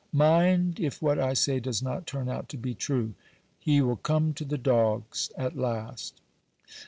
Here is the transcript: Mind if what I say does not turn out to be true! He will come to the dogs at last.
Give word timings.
Mind 0.13 0.79
if 0.79 0.99
what 0.99 1.19
I 1.19 1.33
say 1.35 1.59
does 1.59 1.83
not 1.83 2.07
turn 2.07 2.27
out 2.27 2.49
to 2.49 2.57
be 2.57 2.73
true! 2.73 3.13
He 3.59 3.81
will 3.81 3.97
come 3.97 4.33
to 4.33 4.43
the 4.43 4.57
dogs 4.57 5.29
at 5.37 5.55
last. 5.55 6.19